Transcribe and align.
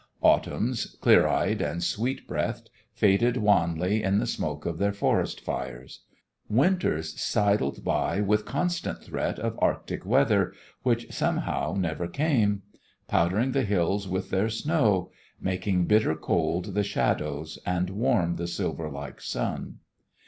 Autumns, 0.21 0.97
clear 0.99 1.27
eyed 1.27 1.61
and 1.61 1.83
sweet 1.83 2.27
breathed, 2.27 2.71
faded 2.91 3.37
wanly 3.37 4.01
in 4.01 4.17
the 4.17 4.25
smoke 4.25 4.65
of 4.65 4.79
their 4.79 4.91
forest 4.91 5.39
fires. 5.39 6.05
Winters 6.49 7.21
sidled 7.21 7.83
by 7.83 8.19
with 8.19 8.43
constant 8.43 9.03
threat 9.03 9.37
of 9.37 9.55
arctic 9.61 10.03
weather 10.03 10.53
which 10.81 11.11
somehow 11.13 11.75
never 11.77 12.07
came; 12.07 12.63
powdering 13.07 13.51
the 13.51 13.61
hills 13.61 14.07
with 14.07 14.31
their 14.31 14.49
snow; 14.49 15.11
making 15.39 15.85
bitter 15.85 16.15
cold 16.15 16.73
the 16.73 16.83
shadows, 16.83 17.59
and 17.63 17.91
warm 17.91 18.37
the 18.37 18.47
silver 18.47 18.89
like 18.89 19.21
sun. 19.21 19.81